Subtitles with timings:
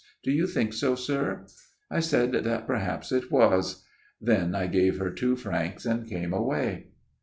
[0.23, 1.45] Do you think so, sir?'"
[1.91, 3.83] I said that perhaps it was.
[4.19, 6.87] Then I gave her two francs and came away.